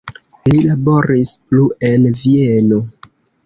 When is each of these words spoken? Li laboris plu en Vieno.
Li 0.51 0.61
laboris 0.69 1.35
plu 1.51 1.67
en 1.93 2.11
Vieno. 2.25 2.85